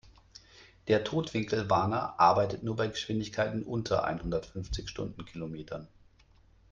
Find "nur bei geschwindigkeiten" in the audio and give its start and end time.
2.63-3.61